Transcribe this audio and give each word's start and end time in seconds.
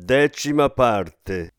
Decima 0.00 0.70
parte. 0.70 1.54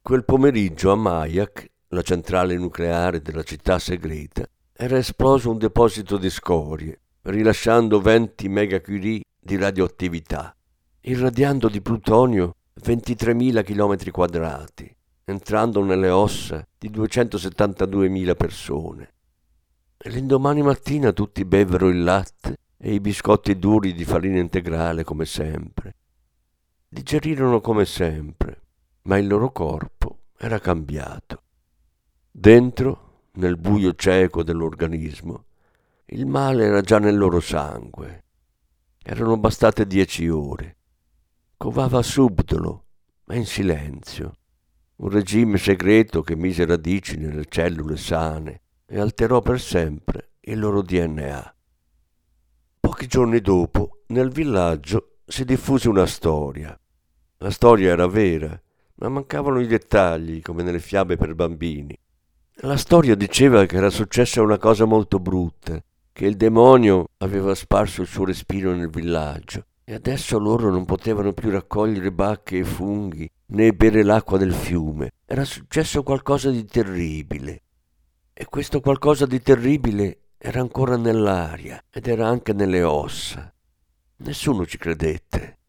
Quel 0.00 0.24
pomeriggio 0.24 0.90
a 0.90 0.94
Mayak, 0.94 1.70
la 1.88 2.00
centrale 2.00 2.56
nucleare 2.56 3.20
della 3.20 3.42
città 3.42 3.78
segreta, 3.78 4.48
era 4.72 4.96
esploso 4.96 5.50
un 5.50 5.58
deposito 5.58 6.16
di 6.16 6.30
scorie, 6.30 6.98
rilasciando 7.24 8.00
20 8.00 8.48
megacurie 8.48 9.20
di 9.38 9.56
radioattività, 9.58 10.56
irradiando 11.02 11.68
di 11.68 11.82
plutonio 11.82 12.56
23.000 12.82 13.62
km 13.62 14.10
quadrati, 14.10 14.96
entrando 15.26 15.84
nelle 15.84 16.08
ossa 16.08 16.66
di 16.78 16.88
272.000 16.88 18.34
persone. 18.34 19.12
L'indomani 20.04 20.62
mattina 20.62 21.12
tutti 21.12 21.44
bevvero 21.44 21.90
il 21.90 22.02
latte 22.02 22.56
e 22.78 22.94
i 22.94 23.00
biscotti 23.00 23.58
duri 23.58 23.92
di 23.92 24.06
farina 24.06 24.38
integrale 24.38 25.04
come 25.04 25.26
sempre. 25.26 25.96
Digerirono 26.92 27.60
come 27.60 27.84
sempre, 27.84 28.62
ma 29.02 29.16
il 29.16 29.28
loro 29.28 29.52
corpo 29.52 30.22
era 30.36 30.58
cambiato. 30.58 31.42
Dentro, 32.28 33.28
nel 33.34 33.56
buio 33.56 33.94
cieco 33.94 34.42
dell'organismo, 34.42 35.44
il 36.06 36.26
male 36.26 36.64
era 36.64 36.80
già 36.80 36.98
nel 36.98 37.16
loro 37.16 37.38
sangue. 37.38 38.24
Erano 39.04 39.36
bastate 39.36 39.86
dieci 39.86 40.26
ore. 40.28 40.78
Covava 41.56 42.02
subdolo, 42.02 42.86
ma 43.26 43.36
in 43.36 43.46
silenzio. 43.46 44.38
Un 44.96 45.10
regime 45.10 45.58
segreto 45.58 46.22
che 46.22 46.34
mise 46.34 46.66
radici 46.66 47.16
nelle 47.16 47.46
cellule 47.46 47.96
sane 47.96 48.62
e 48.84 48.98
alterò 48.98 49.40
per 49.40 49.60
sempre 49.60 50.32
il 50.40 50.58
loro 50.58 50.82
DNA. 50.82 51.54
Pochi 52.80 53.06
giorni 53.06 53.40
dopo, 53.40 54.00
nel 54.08 54.30
villaggio 54.30 55.18
si 55.24 55.44
diffuse 55.44 55.88
una 55.88 56.06
storia. 56.06 56.76
La 57.42 57.50
storia 57.50 57.92
era 57.92 58.06
vera, 58.06 58.60
ma 58.96 59.08
mancavano 59.08 59.60
i 59.60 59.66
dettagli, 59.66 60.42
come 60.42 60.62
nelle 60.62 60.78
fiabe 60.78 61.16
per 61.16 61.34
bambini. 61.34 61.98
La 62.56 62.76
storia 62.76 63.14
diceva 63.14 63.64
che 63.64 63.76
era 63.76 63.88
successa 63.88 64.42
una 64.42 64.58
cosa 64.58 64.84
molto 64.84 65.18
brutta, 65.18 65.82
che 66.12 66.26
il 66.26 66.36
demonio 66.36 67.08
aveva 67.16 67.54
sparso 67.54 68.02
il 68.02 68.08
suo 68.08 68.26
respiro 68.26 68.74
nel 68.74 68.90
villaggio 68.90 69.64
e 69.84 69.94
adesso 69.94 70.38
loro 70.38 70.70
non 70.70 70.84
potevano 70.84 71.32
più 71.32 71.48
raccogliere 71.48 72.12
bacche 72.12 72.58
e 72.58 72.64
funghi 72.64 73.26
né 73.46 73.72
bere 73.72 74.02
l'acqua 74.02 74.36
del 74.36 74.52
fiume. 74.52 75.12
Era 75.24 75.44
successo 75.46 76.02
qualcosa 76.02 76.50
di 76.50 76.66
terribile. 76.66 77.62
E 78.34 78.44
questo 78.44 78.80
qualcosa 78.80 79.24
di 79.24 79.40
terribile 79.40 80.24
era 80.36 80.60
ancora 80.60 80.98
nell'aria 80.98 81.82
ed 81.90 82.06
era 82.06 82.28
anche 82.28 82.52
nelle 82.52 82.82
ossa. 82.82 83.50
Nessuno 84.16 84.66
ci 84.66 84.76
credette. 84.76 85.59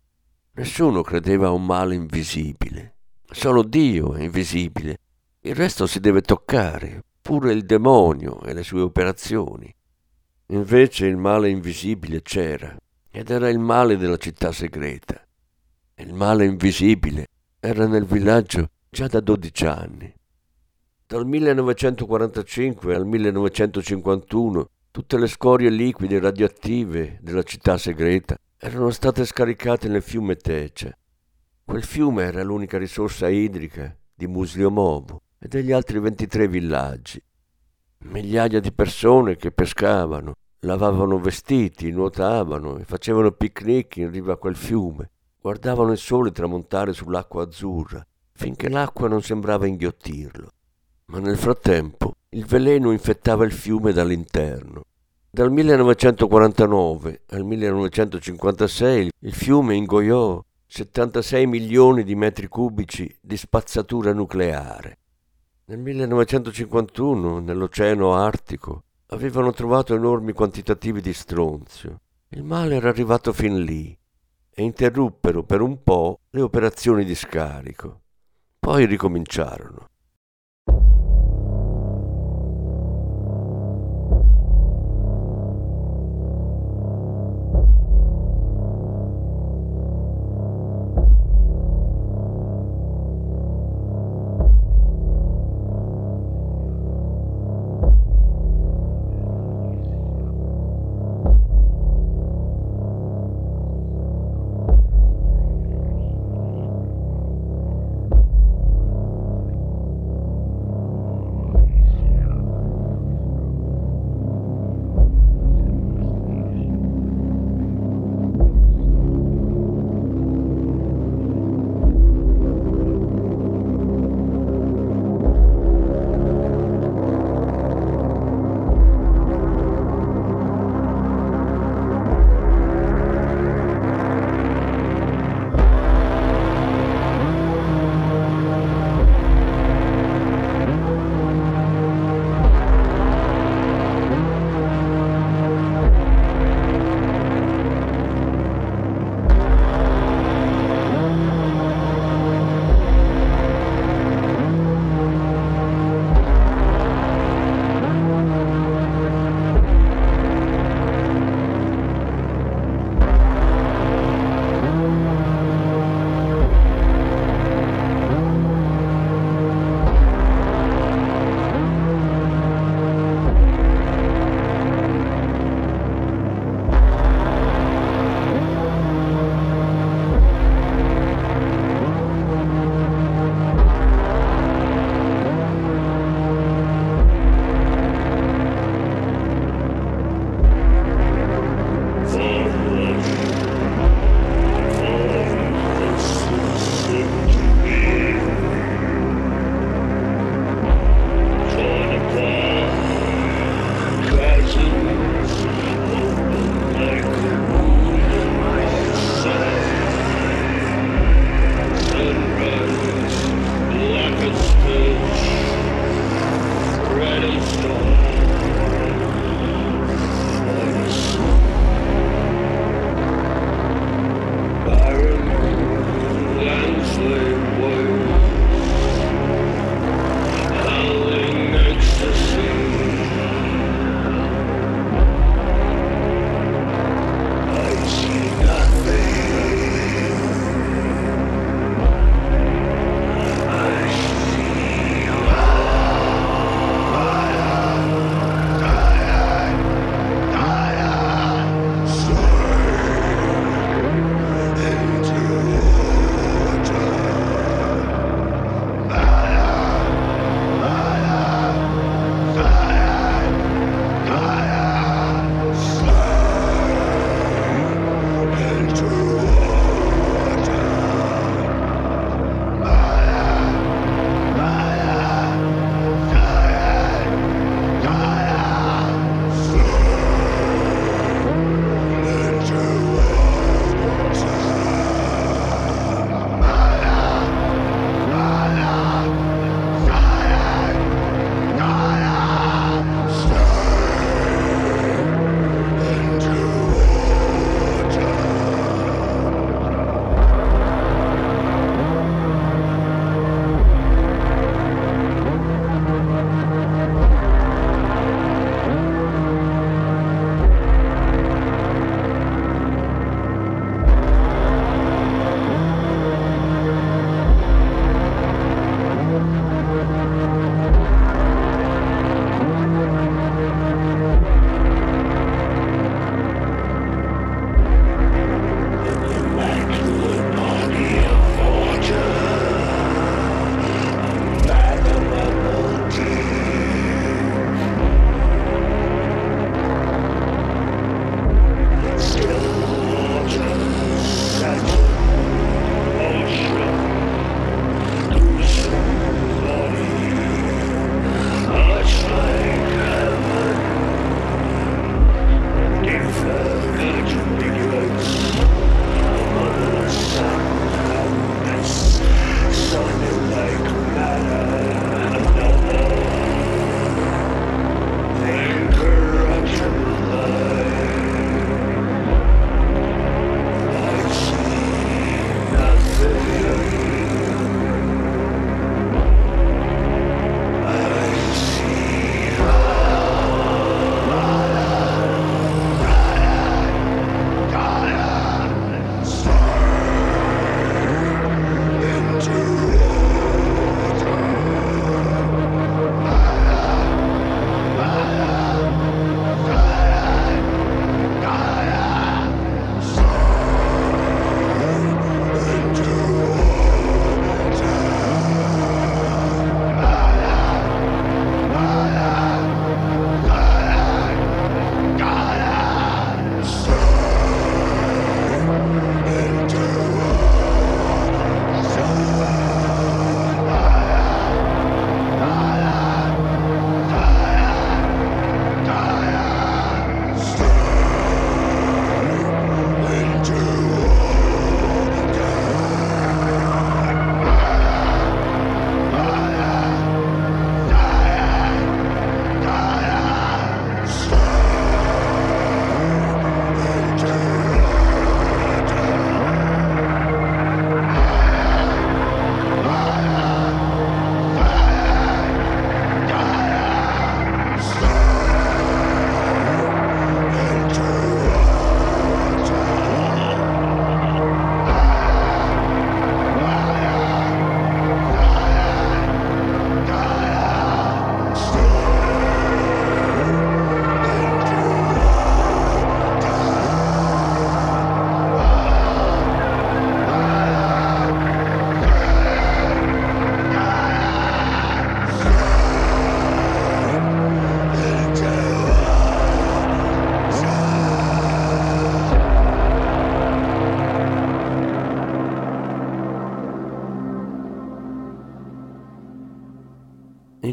Nessuno 0.54 1.02
credeva 1.02 1.48
a 1.48 1.52
un 1.52 1.66
male 1.66 1.96
invisibile. 1.96 2.96
Solo 3.24 3.64
Dio 3.64 4.16
è 4.16 4.24
invisibile. 4.24 4.98
Il 5.40 5.56
resto 5.56 5.88
si 5.88 6.02
deve 6.02 6.22
toccare, 6.22 7.06
pure 7.22 7.54
il 7.54 7.64
demonio 7.64 8.42
e 8.42 8.54
le 8.54 8.62
sue 8.62 8.82
operazioni. 8.82 9.74
Invece 10.48 11.06
il 11.06 11.16
male 11.16 11.48
invisibile 11.48 12.22
c'era, 12.22 12.76
ed 13.10 13.30
era 13.30 13.48
il 13.48 13.60
male 13.60 13.96
della 13.96 14.18
città 14.18 14.52
segreta. 14.52 15.26
Il 15.96 16.14
male 16.14 16.44
invisibile 16.44 17.28
era 17.58 17.88
nel 17.88 18.04
villaggio 18.06 18.72
già 18.90 19.08
da 19.08 19.22
dodici 19.22 19.66
anni. 19.66 20.14
Dal 21.08 21.26
1945 21.26 22.94
al 22.94 23.06
1951 23.06 24.70
tutte 24.92 25.18
le 25.18 25.28
scorie 25.28 25.70
liquide 25.70 26.20
radioattive 26.20 27.20
della 27.22 27.44
città 27.44 27.78
segreta 27.78 28.36
erano 28.64 28.92
state 28.92 29.26
scaricate 29.26 29.88
nel 29.88 30.04
fiume 30.04 30.36
Tece. 30.36 31.00
Quel 31.66 31.84
fiume 31.84 32.26
era 32.26 32.44
l'unica 32.44 32.78
risorsa 32.78 33.28
idrica 33.28 33.98
di 34.14 34.28
Musliomovo 34.28 35.24
e 35.40 35.48
degli 35.48 35.72
altri 35.72 36.00
23 36.00 36.48
villaggi. 36.48 37.20
Migliaia 38.04 38.60
di 38.60 38.72
persone 38.72 39.36
che 39.36 39.52
pescavano, 39.52 40.34
lavavano 40.60 41.20
vestiti, 41.20 41.90
nuotavano 41.90 42.78
e 42.78 42.84
facevano 42.84 43.32
picnic 43.32 43.98
in 43.98 44.12
riva 44.12 44.34
a 44.34 44.38
quel 44.38 44.56
fiume, 44.56 45.10
guardavano 45.42 45.92
il 45.92 45.98
sole 45.98 46.32
tramontare 46.32 46.94
sull'acqua 46.94 47.44
azzurra, 47.44 48.06
finché 48.34 48.70
l'acqua 48.70 49.08
non 49.08 49.24
sembrava 49.24 49.66
inghiottirlo 49.66 50.50
ma 51.12 51.20
nel 51.20 51.38
frattempo 51.38 52.14
il 52.30 52.46
veleno 52.46 52.92
infettava 52.92 53.44
il 53.44 53.52
fiume 53.52 53.92
dall'interno. 53.92 54.84
Dal 55.34 55.50
1949 55.50 57.22
al 57.30 57.46
1956 57.46 59.12
il 59.20 59.34
fiume 59.34 59.76
ingoiò 59.76 60.44
76 60.68 61.48
milioni 61.48 62.04
di 62.04 62.16
metri 62.16 62.50
cubici 62.50 63.18
di 63.22 63.38
spazzatura 63.38 64.12
nucleare. 64.12 64.98
Nel 65.68 65.80
1951, 65.80 67.40
nell'Oceano 67.40 68.14
Artico, 68.14 68.84
avevano 69.08 69.54
trovato 69.54 69.96
enormi 69.96 70.34
quantitativi 70.34 71.00
di 71.00 71.14
stronzio. 71.14 72.02
Il 72.28 72.44
male 72.44 72.76
era 72.76 72.90
arrivato 72.90 73.32
fin 73.32 73.64
lì 73.64 73.98
e 74.50 74.64
interruppero 74.64 75.46
per 75.46 75.62
un 75.62 75.82
po' 75.82 76.20
le 76.32 76.42
operazioni 76.42 77.06
di 77.06 77.16
scarico. 77.16 78.02
Poi 78.60 78.86
ricominciarono. 78.86 79.91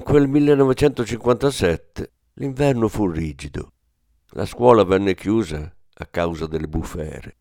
Quel 0.09 0.27
1957 0.27 2.13
l'inverno 2.37 2.89
fu 2.89 3.11
rigido. 3.11 3.73
La 4.31 4.47
scuola 4.47 4.83
venne 4.83 5.15
chiusa 5.15 5.71
a 5.97 6.07
causa 6.07 6.47
delle 6.47 6.67
bufere. 6.67 7.37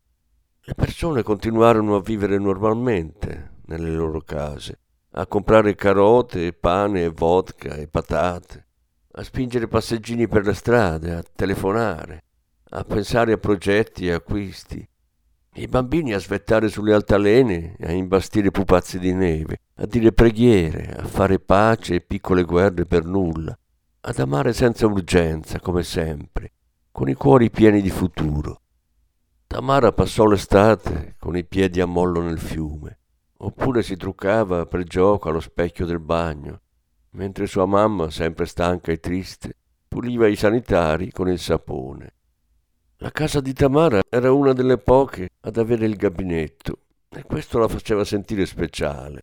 Le 0.60 0.74
persone 0.74 1.22
continuarono 1.22 1.96
a 1.96 2.02
vivere 2.02 2.36
normalmente 2.36 3.60
nelle 3.68 3.90
loro 3.90 4.20
case, 4.20 4.80
a 5.12 5.26
comprare 5.26 5.76
carote, 5.76 6.52
pane 6.52 7.04
e 7.04 7.08
vodka 7.08 7.74
e 7.74 7.88
patate, 7.88 8.66
a 9.12 9.22
spingere 9.22 9.66
passeggini 9.66 10.28
per 10.28 10.44
le 10.44 10.52
strade, 10.52 11.14
a 11.14 11.22
telefonare, 11.22 12.22
a 12.68 12.84
pensare 12.84 13.32
a 13.32 13.38
progetti 13.38 14.08
e 14.08 14.12
acquisti. 14.12 14.86
I 15.58 15.66
bambini 15.66 16.12
a 16.12 16.20
svettare 16.20 16.68
sulle 16.68 16.94
altalene, 16.94 17.74
a 17.80 17.90
imbastire 17.90 18.52
pupazzi 18.52 19.00
di 19.00 19.12
neve, 19.12 19.62
a 19.74 19.86
dire 19.86 20.12
preghiere, 20.12 20.94
a 20.94 21.04
fare 21.04 21.40
pace 21.40 21.96
e 21.96 22.00
piccole 22.00 22.44
guerre 22.44 22.86
per 22.86 23.04
nulla, 23.04 23.58
ad 24.02 24.18
amare 24.20 24.52
senza 24.52 24.86
urgenza, 24.86 25.58
come 25.58 25.82
sempre, 25.82 26.52
con 26.92 27.08
i 27.08 27.14
cuori 27.14 27.50
pieni 27.50 27.82
di 27.82 27.90
futuro. 27.90 28.60
Tamara 29.48 29.90
passò 29.90 30.26
l'estate 30.26 31.16
con 31.18 31.36
i 31.36 31.44
piedi 31.44 31.80
a 31.80 31.86
mollo 31.86 32.22
nel 32.22 32.38
fiume, 32.38 33.00
oppure 33.38 33.82
si 33.82 33.96
truccava 33.96 34.64
per 34.66 34.84
gioco 34.84 35.28
allo 35.28 35.40
specchio 35.40 35.86
del 35.86 35.98
bagno, 35.98 36.60
mentre 37.10 37.48
sua 37.48 37.66
mamma, 37.66 38.10
sempre 38.10 38.46
stanca 38.46 38.92
e 38.92 39.00
triste, 39.00 39.56
puliva 39.88 40.28
i 40.28 40.36
sanitari 40.36 41.10
con 41.10 41.28
il 41.28 41.40
sapone. 41.40 42.12
La 43.00 43.12
casa 43.12 43.40
di 43.40 43.52
Tamara 43.52 44.00
era 44.08 44.32
una 44.32 44.52
delle 44.52 44.76
poche 44.76 45.28
ad 45.42 45.56
avere 45.56 45.86
il 45.86 45.94
gabinetto 45.94 46.78
e 47.08 47.22
questo 47.22 47.58
la 47.58 47.68
faceva 47.68 48.02
sentire 48.04 48.44
speciale. 48.44 49.22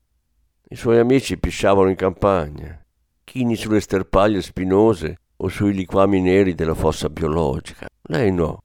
I 0.70 0.78
suoi 0.78 0.98
amici 0.98 1.38
pisciavano 1.38 1.90
in 1.90 1.98
campagna, 1.98 2.82
chini 3.26 3.58
sulle 3.58 3.82
sterpaglie 3.82 4.42
spinose 4.42 5.20
o 5.36 5.50
sui 5.50 5.74
liquami 5.74 6.22
neri 6.22 6.56
della 6.56 6.74
fossa 6.74 7.10
biologica. 7.10 7.86
Lei 8.04 8.32
no. 8.32 8.64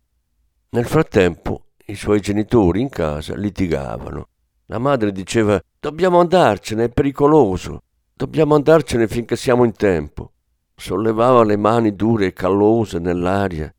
Nel 0.68 0.86
frattempo 0.86 1.64
i 1.86 1.96
suoi 1.96 2.20
genitori 2.20 2.80
in 2.80 2.88
casa 2.88 3.34
litigavano. 3.34 4.28
La 4.66 4.78
madre 4.78 5.10
diceva 5.10 5.60
dobbiamo 5.80 6.20
andarcene, 6.20 6.84
è 6.84 6.88
pericoloso, 6.88 7.82
dobbiamo 8.14 8.54
andarcene 8.54 9.08
finché 9.08 9.34
siamo 9.34 9.64
in 9.64 9.72
tempo. 9.72 10.34
Sollevava 10.76 11.42
le 11.42 11.56
mani 11.56 11.96
dure 11.96 12.26
e 12.26 12.32
callose 12.32 13.00
nell'aria. 13.00 13.74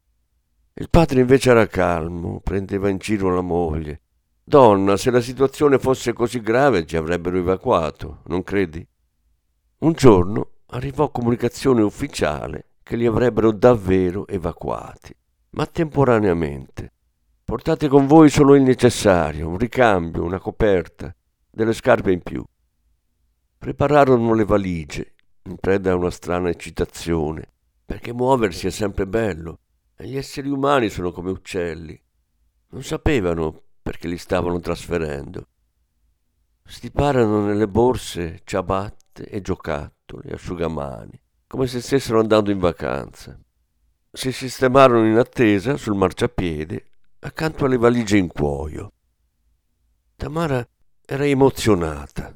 Il 0.82 0.90
padre 0.90 1.20
invece 1.20 1.52
era 1.52 1.68
calmo, 1.68 2.40
prendeva 2.40 2.90
in 2.90 2.98
giro 2.98 3.32
la 3.32 3.42
moglie. 3.42 4.02
Donna, 4.44 4.98
se 4.98 5.12
la 5.12 5.22
situazione 5.22 5.78
fosse 5.78 6.12
così 6.12 6.42
grave 6.42 6.88
ci 6.88 6.98
avrebbero 6.98 7.38
evacuato, 7.38 8.24
non 8.26 8.42
credi? 8.42 8.84
Un 9.78 9.94
giorno 9.94 10.54
arrivò 10.72 11.12
comunicazione 11.12 11.84
ufficiale 11.84 12.70
che 12.82 12.96
li 12.96 13.06
avrebbero 13.06 13.52
davvero 13.52 14.26
evacuati, 14.28 15.16
ma 15.52 15.68
temporaneamente. 15.68 16.92
Portate 17.44 17.88
con 17.88 18.08
voi 18.08 18.32
solo 18.32 18.56
il 18.56 18.64
necessario, 18.64 19.50
un 19.50 19.60
ricambio, 19.60 20.24
una 20.24 20.40
coperta, 20.40 21.16
delle 21.48 21.74
scarpe 21.74 22.12
in 22.12 22.24
più. 22.24 22.44
Prepararono 23.56 24.34
le 24.34 24.46
valigie, 24.46 25.14
in 25.44 25.58
preda 25.58 25.92
a 25.92 25.96
una 25.96 26.10
strana 26.10 26.50
eccitazione, 26.50 27.50
perché 27.86 28.12
muoversi 28.12 28.66
è 28.66 28.72
sempre 28.72 29.06
bello 29.06 29.60
gli 30.04 30.18
esseri 30.18 30.50
umani 30.50 30.90
sono 30.90 31.12
come 31.12 31.32
uccelli. 31.32 32.00
Non 32.70 32.84
sapevano 32.84 33.62
perché 33.82 34.08
li 34.08 34.18
stavano 34.18 34.60
trasferendo. 34.60 35.48
Stiparono 36.64 37.46
nelle 37.46 37.68
borse 37.68 38.42
ciabatte 38.44 39.26
e 39.26 39.42
giocattoli, 39.42 40.32
asciugamani, 40.32 41.20
come 41.48 41.68
se 41.68 41.82
stessero 41.82 42.20
andando 42.20 42.52
in 42.52 42.60
vacanza. 42.60 43.38
Si 44.12 44.32
sistemarono 44.32 45.06
in 45.06 45.18
attesa 45.18 45.78
sul 45.78 45.96
marciapiede 45.96 46.86
accanto 47.20 47.66
alle 47.66 47.78
valigie 47.78 48.18
in 48.18 48.28
cuoio. 48.28 48.94
Tamara 50.16 50.68
era 51.06 51.26
emozionata, 51.26 52.34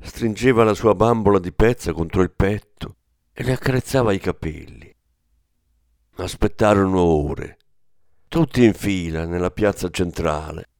stringeva 0.00 0.64
la 0.64 0.74
sua 0.74 0.94
bambola 0.94 1.38
di 1.38 1.52
pezza 1.52 1.92
contro 1.92 2.22
il 2.22 2.32
petto 2.32 2.96
e 3.32 3.42
le 3.44 3.52
accarezzava 3.52 4.12
i 4.12 4.18
capelli. 4.18 4.85
Aspettarono 6.18 6.98
ore, 6.98 7.58
tutti 8.26 8.64
in 8.64 8.72
fila 8.72 9.26
nella 9.26 9.50
piazza 9.50 9.90
centrale, 9.90 10.70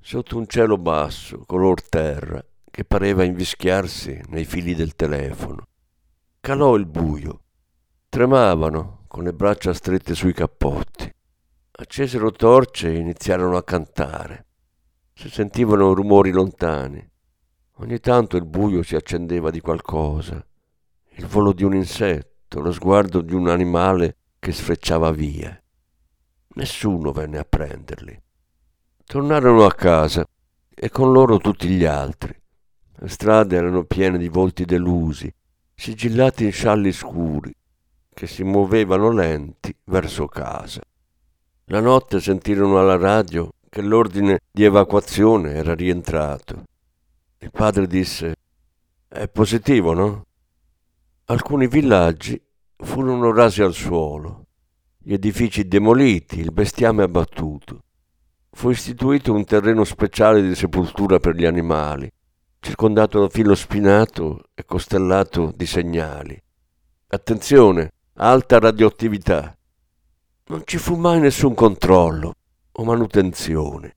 sotto 0.00 0.36
un 0.36 0.46
cielo 0.46 0.78
basso, 0.78 1.42
color 1.44 1.82
terra, 1.82 2.40
che 2.70 2.84
pareva 2.84 3.24
invischiarsi 3.24 4.20
nei 4.28 4.44
fili 4.44 4.76
del 4.76 4.94
telefono. 4.94 5.66
Calò 6.38 6.76
il 6.76 6.86
buio. 6.86 7.40
Tremavano 8.08 9.06
con 9.08 9.24
le 9.24 9.32
braccia 9.32 9.74
strette 9.74 10.14
sui 10.14 10.32
cappotti. 10.32 11.12
Accesero 11.72 12.30
torce 12.30 12.88
e 12.88 12.98
iniziarono 12.98 13.56
a 13.56 13.64
cantare. 13.64 14.46
Si 15.14 15.28
sentivano 15.28 15.94
rumori 15.94 16.30
lontani. 16.30 17.04
Ogni 17.78 17.98
tanto 17.98 18.36
il 18.36 18.46
buio 18.46 18.84
si 18.84 18.94
accendeva 18.94 19.50
di 19.50 19.60
qualcosa. 19.60 20.46
Il 21.16 21.26
volo 21.26 21.52
di 21.52 21.64
un 21.64 21.74
insetto, 21.74 22.60
lo 22.60 22.70
sguardo 22.70 23.20
di 23.20 23.34
un 23.34 23.48
animale 23.48 24.18
che 24.46 24.52
sfrecciava 24.52 25.10
via. 25.10 25.60
Nessuno 26.54 27.10
venne 27.10 27.38
a 27.38 27.44
prenderli. 27.44 28.16
Tornarono 29.04 29.64
a 29.64 29.74
casa 29.74 30.24
e 30.72 30.88
con 30.88 31.10
loro 31.10 31.38
tutti 31.38 31.66
gli 31.66 31.84
altri. 31.84 32.32
Le 32.98 33.08
strade 33.08 33.56
erano 33.56 33.82
piene 33.82 34.18
di 34.18 34.28
volti 34.28 34.64
delusi, 34.64 35.28
sigillati 35.74 36.44
in 36.44 36.52
scialli 36.52 36.92
scuri, 36.92 37.52
che 38.14 38.28
si 38.28 38.44
muovevano 38.44 39.10
lenti 39.10 39.76
verso 39.86 40.28
casa. 40.28 40.80
La 41.64 41.80
notte 41.80 42.20
sentirono 42.20 42.78
alla 42.78 42.96
radio 42.96 43.52
che 43.68 43.82
l'ordine 43.82 44.42
di 44.48 44.62
evacuazione 44.62 45.54
era 45.54 45.74
rientrato. 45.74 46.62
Il 47.38 47.50
padre 47.50 47.88
disse 47.88 48.36
È 49.08 49.26
positivo, 49.26 49.92
no? 49.92 50.24
Alcuni 51.24 51.66
villaggi 51.66 52.40
furono 52.76 53.32
rasi 53.32 53.62
al 53.62 53.74
suolo, 53.74 54.46
gli 54.98 55.12
edifici 55.12 55.66
demoliti, 55.66 56.40
il 56.40 56.52
bestiame 56.52 57.02
abbattuto 57.02 57.80
fu 58.56 58.70
istituito 58.70 59.34
un 59.34 59.44
terreno 59.44 59.84
speciale 59.84 60.40
di 60.40 60.54
sepoltura 60.54 61.20
per 61.20 61.34
gli 61.34 61.44
animali, 61.44 62.10
circondato 62.58 63.20
da 63.20 63.28
filo 63.28 63.54
spinato 63.54 64.44
e 64.54 64.64
costellato 64.64 65.52
di 65.54 65.66
segnali. 65.66 66.42
Attenzione, 67.08 67.92
alta 68.14 68.58
radioattività. 68.58 69.54
Non 70.46 70.62
ci 70.64 70.78
fu 70.78 70.96
mai 70.96 71.20
nessun 71.20 71.52
controllo 71.52 72.32
o 72.72 72.82
manutenzione. 72.84 73.94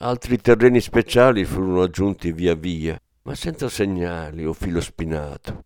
Altri 0.00 0.36
terreni 0.36 0.82
speciali 0.82 1.46
furono 1.46 1.80
aggiunti 1.80 2.30
via 2.30 2.54
via, 2.54 3.00
ma 3.22 3.34
senza 3.34 3.70
segnali 3.70 4.44
o 4.44 4.52
filo 4.52 4.82
spinato. 4.82 5.64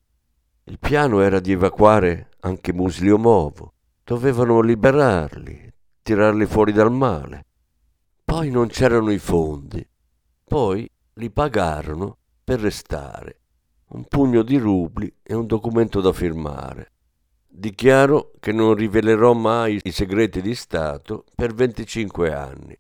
Il 0.66 0.78
piano 0.78 1.20
era 1.20 1.40
di 1.40 1.50
evacuare 1.50 2.28
anche 2.40 2.72
Musliomovo. 2.72 3.72
Dovevano 4.04 4.60
liberarli, 4.60 5.72
tirarli 6.02 6.46
fuori 6.46 6.70
dal 6.70 6.92
male. 6.92 7.46
Poi 8.24 8.48
non 8.48 8.68
c'erano 8.68 9.10
i 9.10 9.18
fondi. 9.18 9.84
Poi 10.44 10.88
li 11.14 11.30
pagarono 11.30 12.18
per 12.44 12.60
restare. 12.60 13.40
Un 13.88 14.04
pugno 14.04 14.42
di 14.42 14.56
rubli 14.56 15.12
e 15.20 15.34
un 15.34 15.46
documento 15.46 16.00
da 16.00 16.12
firmare. 16.12 16.92
Dichiaro 17.48 18.30
che 18.38 18.52
non 18.52 18.74
rivelerò 18.74 19.32
mai 19.32 19.80
i 19.82 19.90
segreti 19.90 20.40
di 20.40 20.54
Stato 20.54 21.24
per 21.34 21.54
25 21.54 22.32
anni. 22.32 22.78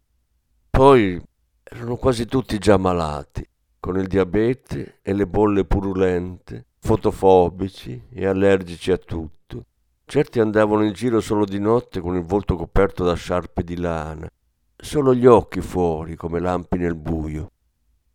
Poi 0.70 1.20
erano 1.64 1.96
quasi 1.96 2.26
tutti 2.26 2.58
già 2.58 2.76
malati, 2.76 3.44
con 3.80 3.98
il 3.98 4.06
diabete 4.06 5.00
e 5.02 5.12
le 5.12 5.26
bolle 5.26 5.64
purulente, 5.64 6.66
fotofobici 6.84 8.08
e 8.10 8.26
allergici 8.26 8.90
a 8.90 8.98
tutto. 8.98 9.64
Certi 10.04 10.40
andavano 10.40 10.84
in 10.84 10.92
giro 10.92 11.20
solo 11.20 11.44
di 11.44 11.60
notte 11.60 12.00
con 12.00 12.16
il 12.16 12.24
volto 12.24 12.56
coperto 12.56 13.04
da 13.04 13.14
sciarpe 13.14 13.62
di 13.62 13.76
lana 13.76 14.28
solo 14.82 15.14
gli 15.14 15.26
occhi 15.26 15.60
fuori 15.60 16.16
come 16.16 16.40
lampi 16.40 16.76
nel 16.76 16.96
buio. 16.96 17.52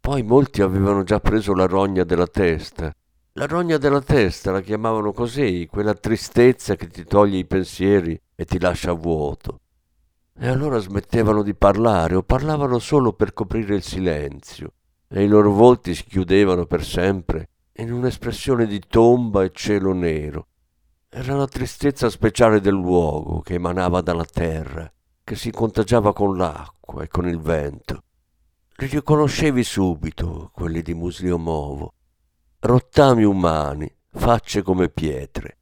Poi 0.02 0.22
molti 0.22 0.62
avevano 0.62 1.04
già 1.04 1.20
preso 1.20 1.54
la 1.54 1.66
rogna 1.66 2.04
della 2.04 2.28
testa. 2.28 2.94
La 3.34 3.46
rogna 3.46 3.78
della 3.78 4.02
testa 4.02 4.52
la 4.52 4.62
chiamavano 4.62 5.14
così, 5.14 5.68
quella 5.72 5.94
tristezza 5.94 6.76
che 6.76 6.88
ti 6.88 7.06
toglie 7.06 7.38
i 7.38 7.46
pensieri 7.46 8.20
e 8.36 8.46
ti 8.46 8.60
lascia 8.60 8.92
vuoto. 8.92 9.62
E 10.38 10.48
allora 10.48 10.78
smettevano 10.80 11.42
di 11.42 11.56
parlare 11.56 12.16
o 12.16 12.24
parlavano 12.24 12.80
solo 12.80 13.14
per 13.14 13.34
coprire 13.34 13.76
il 13.76 13.84
silenzio 13.84 14.74
e 15.08 15.24
i 15.24 15.28
loro 15.28 15.52
volti 15.52 15.96
si 15.96 16.04
chiudevano 16.04 16.66
per 16.66 16.84
sempre 16.84 17.50
in 17.78 17.92
un'espressione 17.92 18.66
di 18.66 18.82
tomba 18.88 19.44
e 19.44 19.52
cielo 19.54 19.94
nero. 19.94 20.48
Era 21.10 21.36
la 21.36 21.48
tristezza 21.48 22.10
speciale 22.10 22.60
del 22.60 22.74
luogo 22.74 23.42
che 23.42 23.56
emanava 23.56 24.02
dalla 24.02 24.26
terra 24.26 24.92
che 25.24 25.36
si 25.36 25.52
contagiava 25.52 26.14
con 26.14 26.38
l'acqua 26.38 27.04
e 27.04 27.08
con 27.08 27.28
il 27.28 27.40
vento. 27.40 28.04
Li 28.78 28.88
riconoscevi 28.88 29.64
subito, 29.64 30.52
quelli 30.54 30.82
di 30.82 30.94
Muslio 30.94 31.38
Movo. 31.38 31.94
Rottami 32.60 33.24
umani, 33.24 33.94
facce 34.12 34.62
come 34.62 34.90
pietre. 34.90 35.58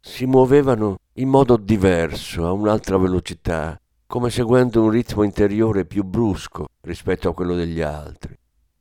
Si 0.00 0.26
muovevano 0.26 0.98
in 1.14 1.28
modo 1.28 1.56
diverso, 1.56 2.46
a 2.46 2.52
un'altra 2.52 2.98
velocità, 2.98 3.80
come 4.06 4.30
seguendo 4.30 4.82
un 4.82 4.90
ritmo 4.90 5.22
interiore 5.22 5.86
più 5.86 6.04
brusco 6.04 6.68
rispetto 6.82 7.28
a 7.28 7.34
quello 7.34 7.54
degli 7.54 7.80
altri. 7.80 8.39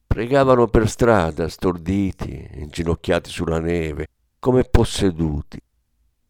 Pregavano 0.10 0.66
per 0.66 0.90
strada, 0.90 1.48
storditi, 1.48 2.50
inginocchiati 2.56 3.30
sulla 3.30 3.60
neve, 3.60 4.08
come 4.40 4.64
posseduti. 4.64 5.62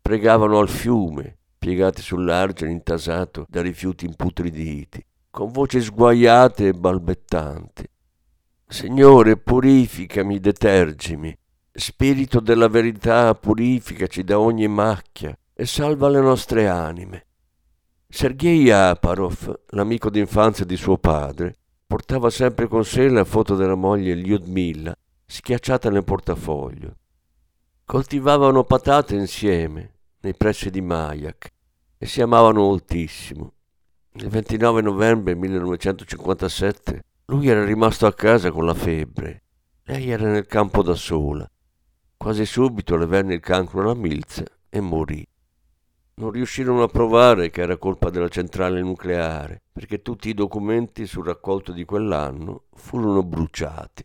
Pregavano 0.01 0.59
al 0.59 0.67
fiume, 0.67 1.37
piegati 1.57 2.01
sull'argine 2.01 2.71
intasato 2.71 3.45
da 3.47 3.61
rifiuti 3.61 4.05
imputriditi, 4.05 5.01
con 5.31 5.51
voci 5.51 5.79
sguaiate 5.79 6.67
e 6.67 6.73
balbettanti. 6.73 7.89
Signore, 8.67 9.37
purificami, 9.37 10.41
detergimi. 10.41 11.35
Spirito 11.71 12.41
della 12.41 12.67
verità, 12.67 13.33
purificaci 13.33 14.25
da 14.25 14.41
ogni 14.41 14.67
macchia 14.67 15.35
e 15.53 15.65
salva 15.65 16.09
le 16.09 16.19
nostre 16.19 16.67
anime. 16.67 17.27
Sergei 18.09 18.69
Aparov, 18.71 19.61
l'amico 19.69 20.09
d'infanzia 20.09 20.65
di 20.65 20.75
suo 20.75 20.97
padre, 20.97 21.55
portava 21.89 22.29
sempre 22.29 22.67
con 22.67 22.85
sé 22.85 23.09
la 23.09 23.23
foto 23.23 23.55
della 23.55 23.73
moglie 23.73 24.13
Lyudmila, 24.13 24.95
schiacciata 25.25 25.89
nel 25.89 26.03
portafoglio. 26.03 26.97
Coltivavano 27.83 28.63
patate 28.63 29.15
insieme, 29.15 29.93
nei 30.19 30.35
pressi 30.35 30.69
di 30.69 30.81
Mayak, 30.81 31.49
e 31.97 32.05
si 32.05 32.21
amavano 32.21 32.61
moltissimo. 32.61 33.53
Il 34.11 34.29
29 34.29 34.83
novembre 34.83 35.33
1957 35.33 37.01
lui 37.25 37.47
era 37.47 37.65
rimasto 37.65 38.05
a 38.05 38.13
casa 38.13 38.51
con 38.51 38.67
la 38.67 38.75
febbre. 38.75 39.41
Lei 39.85 40.11
era 40.11 40.29
nel 40.29 40.45
campo 40.45 40.83
da 40.83 40.93
sola. 40.93 41.49
Quasi 42.15 42.45
subito 42.45 42.97
le 42.97 43.07
venne 43.07 43.33
il 43.33 43.39
cancro 43.39 43.81
alla 43.81 43.95
milza 43.95 44.43
e 44.69 44.79
morì. 44.79 45.25
Non 46.19 46.31
riuscirono 46.31 46.83
a 46.83 46.87
provare 46.87 47.49
che 47.49 47.61
era 47.61 47.77
colpa 47.77 48.09
della 48.09 48.27
centrale 48.27 48.81
nucleare, 48.81 49.61
perché 49.71 50.01
tutti 50.01 50.27
i 50.27 50.33
documenti 50.33 51.05
sul 51.05 51.25
raccolto 51.25 51.71
di 51.71 51.85
quell'anno 51.85 52.63
furono 52.73 53.23
bruciati. 53.23 54.03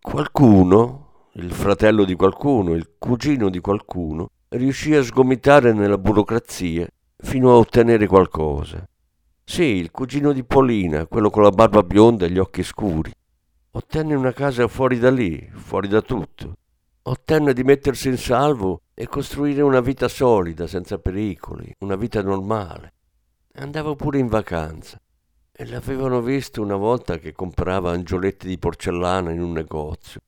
Qualcuno, 0.00 1.30
il 1.32 1.50
fratello 1.50 2.04
di 2.04 2.14
qualcuno, 2.14 2.72
il 2.72 2.92
cugino 3.00 3.50
di 3.50 3.58
qualcuno, 3.58 4.28
riuscì 4.50 4.94
a 4.94 5.02
sgomitare 5.02 5.72
nella 5.72 5.98
burocrazia 5.98 6.86
fino 7.16 7.50
a 7.50 7.56
ottenere 7.56 8.06
qualcosa. 8.06 8.88
Sì, 9.42 9.64
il 9.64 9.90
cugino 9.90 10.32
di 10.32 10.44
Polina, 10.44 11.06
quello 11.06 11.30
con 11.30 11.42
la 11.42 11.50
barba 11.50 11.82
bionda 11.82 12.26
e 12.26 12.30
gli 12.30 12.38
occhi 12.38 12.62
scuri. 12.62 13.10
Ottenne 13.72 14.14
una 14.14 14.32
casa 14.32 14.68
fuori 14.68 15.00
da 15.00 15.10
lì, 15.10 15.50
fuori 15.52 15.88
da 15.88 16.00
tutto. 16.00 16.58
Ottenne 17.08 17.54
di 17.54 17.64
mettersi 17.64 18.08
in 18.08 18.18
salvo 18.18 18.82
e 18.92 19.06
costruire 19.06 19.62
una 19.62 19.80
vita 19.80 20.08
solida, 20.08 20.66
senza 20.66 20.98
pericoli, 20.98 21.74
una 21.78 21.96
vita 21.96 22.20
normale. 22.20 22.92
Andava 23.54 23.94
pure 23.94 24.18
in 24.18 24.26
vacanza 24.26 25.00
e 25.50 25.66
l'avevano 25.66 26.20
visto 26.20 26.60
una 26.60 26.76
volta 26.76 27.16
che 27.16 27.32
comprava 27.32 27.92
angioletti 27.92 28.46
di 28.46 28.58
porcellana 28.58 29.32
in 29.32 29.40
un 29.40 29.52
negozio. 29.52 30.20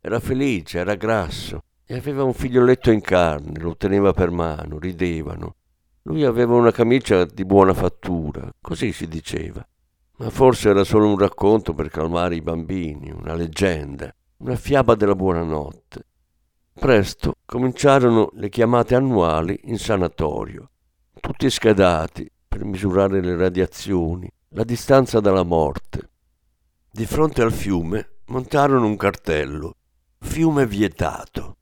Era 0.00 0.20
felice, 0.20 0.78
era 0.78 0.94
grasso 0.94 1.64
e 1.84 1.96
aveva 1.96 2.22
un 2.22 2.34
figlioletto 2.34 2.92
in 2.92 3.00
carne, 3.00 3.58
lo 3.58 3.76
teneva 3.76 4.12
per 4.12 4.30
mano, 4.30 4.78
ridevano. 4.78 5.56
Lui 6.02 6.22
aveva 6.22 6.54
una 6.54 6.70
camicia 6.70 7.24
di 7.24 7.44
buona 7.44 7.74
fattura, 7.74 8.48
così 8.60 8.92
si 8.92 9.08
diceva. 9.08 9.66
Ma 10.18 10.30
forse 10.30 10.68
era 10.68 10.84
solo 10.84 11.08
un 11.08 11.18
racconto 11.18 11.74
per 11.74 11.88
calmare 11.88 12.36
i 12.36 12.42
bambini, 12.42 13.10
una 13.10 13.34
leggenda, 13.34 14.14
una 14.36 14.54
fiaba 14.54 14.94
della 14.94 15.16
buonanotte. 15.16 16.06
Presto 16.78 17.38
cominciarono 17.44 18.30
le 18.34 18.48
chiamate 18.48 18.94
annuali 18.94 19.58
in 19.64 19.78
sanatorio, 19.78 20.70
tutti 21.20 21.50
schedati 21.50 22.30
per 22.46 22.64
misurare 22.64 23.20
le 23.20 23.36
radiazioni, 23.36 24.30
la 24.50 24.62
distanza 24.62 25.18
dalla 25.18 25.42
morte. 25.42 26.10
Di 26.88 27.04
fronte 27.04 27.42
al 27.42 27.52
fiume 27.52 28.20
montarono 28.26 28.86
un 28.86 28.96
cartello, 28.96 29.74
fiume 30.20 30.66
vietato. 30.66 31.57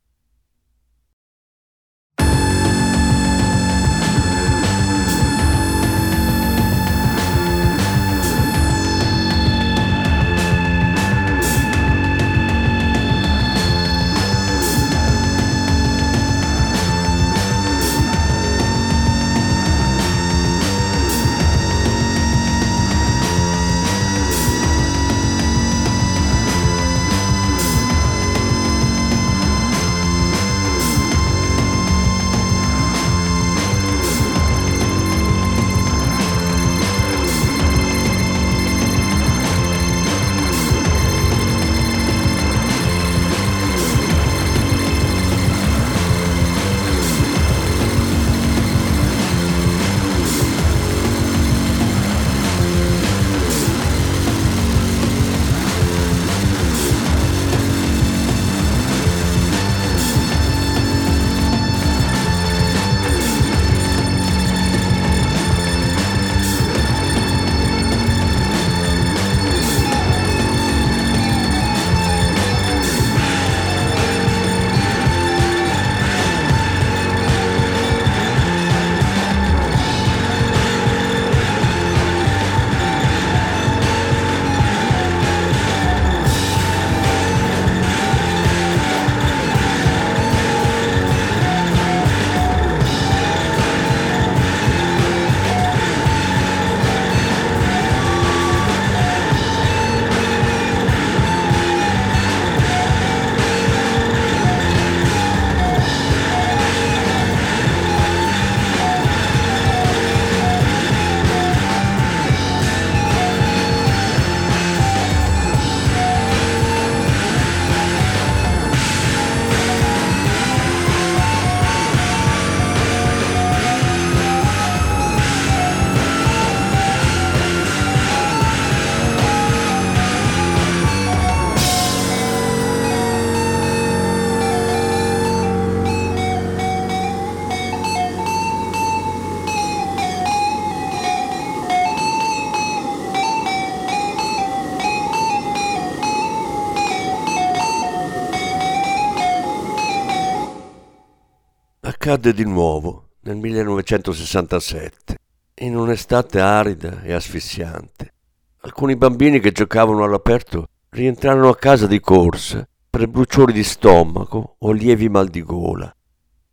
Accadde 152.07 152.33
di 152.33 152.45
nuovo 152.45 153.09
nel 153.23 153.35
1967, 153.35 155.17
in 155.63 155.77
un'estate 155.77 156.39
arida 156.39 157.03
e 157.03 157.13
asfissiante. 157.13 158.13
Alcuni 158.61 158.95
bambini 158.95 159.41
che 159.41 159.51
giocavano 159.51 160.05
all'aperto 160.05 160.69
rientrarono 160.91 161.49
a 161.49 161.57
casa 161.57 161.89
di 161.89 161.99
corsa, 161.99 162.65
per 162.89 163.09
bruciori 163.09 163.53
di 163.53 163.65
stomaco 163.65 164.55
o 164.57 164.71
lievi 164.71 165.09
mal 165.09 165.27
di 165.27 165.43
gola. 165.43 165.93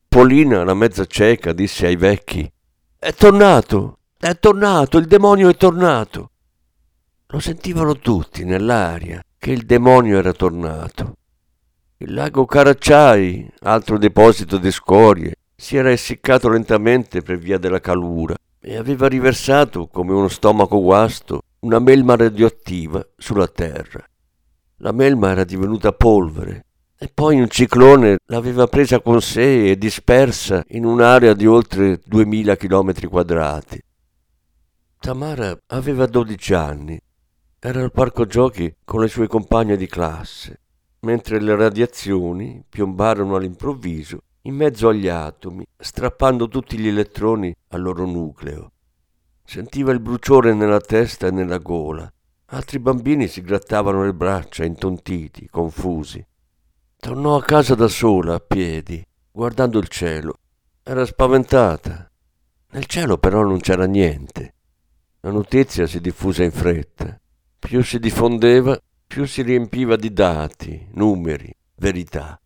Polina, 0.07 0.63
la 0.63 0.73
mezza 0.73 1.05
cieca, 1.05 1.53
disse 1.53 1.85
ai 1.85 1.97
vecchi 1.97 2.51
È 2.97 3.13
tornato, 3.13 3.99
è 4.17 4.35
tornato, 4.39 4.97
il 4.97 5.05
demonio 5.05 5.49
è 5.49 5.55
tornato. 5.55 6.31
Lo 7.27 7.39
sentivano 7.39 7.99
tutti 7.99 8.43
nell'aria 8.43 9.21
che 9.37 9.51
il 9.51 9.67
demonio 9.67 10.17
era 10.17 10.33
tornato. 10.33 11.13
Il 11.97 12.11
lago 12.11 12.43
Caracciai, 12.45 13.47
altro 13.59 13.99
deposito 13.99 14.57
di 14.57 14.71
scorie, 14.71 15.35
si 15.55 15.77
era 15.77 15.91
essiccato 15.91 16.49
lentamente 16.49 17.21
per 17.21 17.37
via 17.37 17.57
della 17.57 17.79
calura 17.79 18.35
e 18.59 18.77
aveva 18.77 19.07
riversato, 19.07 19.87
come 19.87 20.13
uno 20.13 20.27
stomaco 20.27 20.81
guasto, 20.81 21.41
una 21.59 21.79
melma 21.79 22.15
radioattiva 22.15 23.05
sulla 23.17 23.47
terra. 23.47 24.03
La 24.77 24.91
melma 24.91 25.31
era 25.31 25.43
divenuta 25.43 25.91
polvere 25.91 26.65
e 26.97 27.09
poi 27.13 27.39
un 27.39 27.49
ciclone 27.49 28.17
l'aveva 28.27 28.67
presa 28.67 29.01
con 29.01 29.21
sé 29.21 29.69
e 29.69 29.77
dispersa 29.77 30.63
in 30.69 30.85
un'area 30.85 31.33
di 31.33 31.45
oltre 31.45 31.99
2000 32.05 32.55
km 32.55 33.07
quadrati. 33.09 33.81
Tamara 34.99 35.57
aveva 35.67 36.05
12 36.05 36.53
anni, 36.53 36.97
era 37.59 37.81
al 37.81 37.91
parco 37.91 38.25
giochi 38.25 38.73
con 38.85 39.01
le 39.01 39.09
sue 39.09 39.27
compagne 39.27 39.75
di 39.75 39.87
classe, 39.87 40.61
mentre 41.01 41.41
le 41.41 41.55
radiazioni 41.55 42.63
piombarono 42.67 43.35
all'improvviso 43.35 44.19
in 44.43 44.55
mezzo 44.55 44.87
agli 44.87 45.07
atomi, 45.07 45.65
strappando 45.77 46.47
tutti 46.47 46.77
gli 46.77 46.87
elettroni 46.87 47.53
al 47.69 47.81
loro 47.81 48.05
nucleo. 48.05 48.71
Sentiva 49.43 49.91
il 49.91 49.99
bruciore 49.99 50.53
nella 50.53 50.79
testa 50.79 51.27
e 51.27 51.31
nella 51.31 51.57
gola 51.57 52.11
Altri 52.53 52.77
bambini 52.77 53.27
si 53.27 53.41
grattavano 53.41 54.03
le 54.03 54.13
braccia, 54.13 54.63
intontiti, 54.63 55.47
confusi. 55.49 56.23
Tornò 56.97 57.35
a 57.35 57.41
casa 57.41 57.73
da 57.73 57.87
sola, 57.87 58.35
a 58.35 58.39
piedi, 58.39 59.03
guardando 59.31 59.79
il 59.79 59.87
cielo. 59.87 60.35
Era 60.83 61.03
spaventata. 61.03 62.11
Nel 62.69 62.85
cielo 62.85 63.17
però 63.17 63.41
non 63.41 63.59
c'era 63.59 63.85
niente. 63.85 64.53
La 65.21 65.31
notizia 65.31 65.87
si 65.87 65.99
diffuse 65.99 66.43
in 66.43 66.51
fretta. 66.51 67.19
Più 67.57 67.81
si 67.81 67.97
diffondeva, 67.97 68.79
più 69.07 69.25
si 69.25 69.41
riempiva 69.41 69.95
di 69.95 70.13
dati, 70.13 70.89
numeri, 70.91 71.51
verità. 71.77 72.39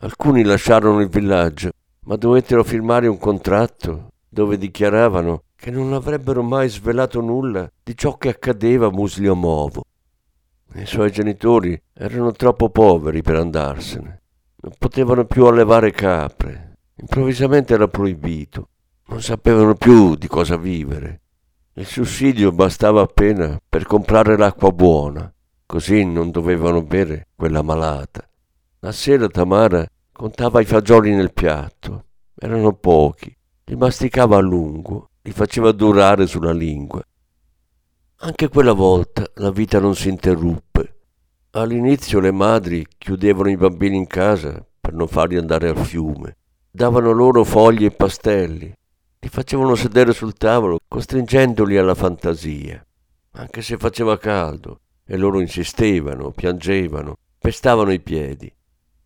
Alcuni 0.00 0.42
lasciarono 0.42 1.00
il 1.00 1.08
villaggio, 1.08 1.70
ma 2.06 2.16
dovettero 2.16 2.64
firmare 2.64 3.06
un 3.06 3.18
contratto 3.18 4.08
dove 4.28 4.58
dichiaravano 4.58 5.44
che 5.54 5.70
non 5.70 5.92
avrebbero 5.92 6.42
mai 6.42 6.68
svelato 6.68 7.20
nulla 7.20 7.70
di 7.82 7.96
ciò 7.96 8.16
che 8.18 8.28
accadeva 8.28 8.88
a 8.88 8.90
Musliomovo. 8.90 9.84
I 10.74 10.86
suoi 10.86 11.12
genitori 11.12 11.80
erano 11.92 12.32
troppo 12.32 12.68
poveri 12.68 13.22
per 13.22 13.36
andarsene. 13.36 14.22
Non 14.56 14.72
potevano 14.76 15.24
più 15.24 15.46
allevare 15.46 15.92
capre. 15.92 16.78
Improvvisamente 16.96 17.74
era 17.74 17.86
proibito. 17.86 18.68
Non 19.06 19.22
sapevano 19.22 19.74
più 19.74 20.16
di 20.16 20.26
cosa 20.26 20.56
vivere. 20.56 21.20
Il 21.74 21.86
sussidio 21.86 22.50
bastava 22.50 23.02
appena 23.02 23.60
per 23.68 23.84
comprare 23.84 24.36
l'acqua 24.36 24.70
buona, 24.70 25.32
così 25.66 26.04
non 26.04 26.30
dovevano 26.30 26.82
bere 26.82 27.28
quella 27.34 27.62
malata. 27.62 28.28
La 28.84 28.92
sera 28.92 29.28
Tamara 29.28 29.86
contava 30.12 30.60
i 30.60 30.66
fagioli 30.66 31.14
nel 31.14 31.32
piatto. 31.32 32.04
Erano 32.34 32.74
pochi. 32.74 33.34
Li 33.64 33.76
masticava 33.76 34.36
a 34.36 34.40
lungo 34.40 35.08
li 35.22 35.32
faceva 35.32 35.72
durare 35.72 36.26
sulla 36.26 36.52
lingua. 36.52 37.02
Anche 38.16 38.48
quella 38.50 38.74
volta 38.74 39.24
la 39.36 39.50
vita 39.50 39.80
non 39.80 39.94
si 39.94 40.10
interruppe. 40.10 40.96
All'inizio 41.52 42.20
le 42.20 42.30
madri 42.30 42.86
chiudevano 42.98 43.48
i 43.48 43.56
bambini 43.56 43.96
in 43.96 44.06
casa 44.06 44.62
per 44.78 44.92
non 44.92 45.08
farli 45.08 45.38
andare 45.38 45.70
al 45.70 45.78
fiume. 45.78 46.36
Davano 46.70 47.12
loro 47.12 47.42
foglie 47.42 47.86
e 47.86 47.90
pastelli. 47.90 48.70
Li 49.18 49.28
facevano 49.30 49.76
sedere 49.76 50.12
sul 50.12 50.34
tavolo 50.34 50.78
costringendoli 50.86 51.78
alla 51.78 51.94
fantasia. 51.94 52.84
Anche 53.30 53.62
se 53.62 53.78
faceva 53.78 54.18
caldo 54.18 54.80
e 55.06 55.16
loro 55.16 55.40
insistevano, 55.40 56.32
piangevano, 56.32 57.16
pestavano 57.38 57.90
i 57.90 58.00
piedi. 58.00 58.54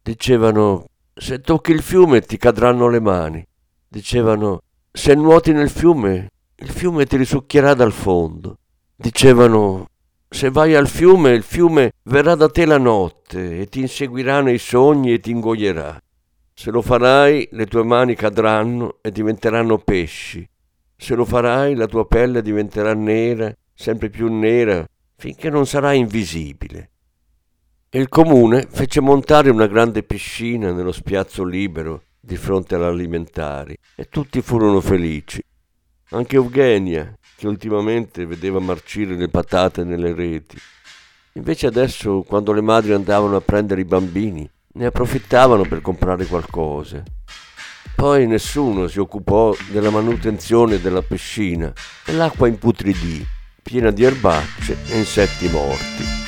Dicevano 0.03 0.87
se 1.15 1.41
tocchi 1.41 1.73
il 1.73 1.83
fiume 1.83 2.21
ti 2.21 2.37
cadranno 2.37 2.89
le 2.89 3.01
mani. 3.01 3.47
Dicevano 3.89 4.61
se 4.93 5.15
nuoti 5.15 5.53
nel 5.53 5.71
fiume, 5.71 6.31
il 6.57 6.71
fiume 6.71 7.07
ti 7.07 7.17
risucchierà 7.17 7.75
dal 7.75 7.93
fondo. 7.93 8.59
Dicevano, 8.97 9.87
se 10.29 10.51
vai 10.51 10.75
al 10.75 10.89
fiume, 10.89 11.31
il 11.31 11.43
fiume 11.43 11.93
verrà 12.05 12.35
da 12.35 12.49
te 12.49 12.67
la 12.67 12.79
notte 12.79 13.61
e 13.61 13.67
ti 13.67 13.81
inseguirà 13.81 14.41
nei 14.41 14.59
sogni 14.59 15.13
e 15.13 15.21
ti 15.21 15.31
ingoierà. 15.31 16.01
Se 16.53 16.71
lo 16.71 16.83
farai, 16.83 17.49
le 17.53 17.67
tue 17.67 17.85
mani 17.85 18.15
cadranno 18.15 18.99
e 19.01 19.13
diventeranno 19.13 19.79
pesci. 19.79 20.47
Se 20.97 21.15
lo 21.15 21.25
farai, 21.25 21.77
la 21.77 21.87
tua 21.87 22.07
pelle 22.07 22.43
diventerà 22.43 22.93
nera, 22.95 23.55
sempre 23.73 24.11
più 24.11 24.27
nera, 24.33 24.85
finché 25.17 25.51
non 25.51 25.67
sarai 25.67 25.99
invisibile. 25.99 26.91
Il 27.91 28.11
comune 28.11 28.67
fece 28.71 29.01
montare 29.01 29.49
una 29.49 29.67
grande 29.67 30.03
piscina 30.03 30.73
nello 30.73 30.93
spiazzo 30.93 31.43
libero 31.43 32.03
di 32.21 32.37
fronte 32.37 32.75
all'alimentari 32.75 33.75
e 33.95 34.11
tutti 34.11 34.43
furono 34.43 34.83
felici. 34.83 35.43
Anche 36.11 36.37
Eugenia, 36.37 37.17
che 37.35 37.47
ultimamente 37.47 38.27
vedeva 38.27 38.61
marcire 38.61 39.15
le 39.15 39.29
patate 39.29 39.85
nelle 39.85 40.13
reti. 40.13 40.59
Invece 41.33 41.67
adesso, 41.67 42.21
quando 42.29 42.53
le 42.53 42.61
madri 42.61 42.93
andavano 42.93 43.37
a 43.37 43.41
prendere 43.41 43.81
i 43.81 43.87
bambini, 43.87 44.47
ne 44.75 44.85
approfittavano 44.85 45.63
per 45.63 45.81
comprare 45.81 46.27
qualcosa. 46.27 47.03
Poi 47.97 48.27
nessuno 48.27 48.87
si 48.87 49.01
occupò 49.01 49.57
della 49.71 49.89
manutenzione 49.89 50.79
della 50.79 51.01
piscina 51.01 51.73
e 52.05 52.13
l'acqua 52.13 52.49
imputridì, 52.49 53.27
piena 53.63 53.91
di 53.91 54.05
erbacce 54.05 54.77
e 54.89 54.99
insetti 54.99 55.49
morti. 55.49 56.28